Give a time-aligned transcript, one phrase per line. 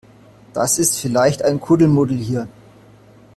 [0.53, 2.47] Das ist vielleicht ein Kuddelmuddel hier.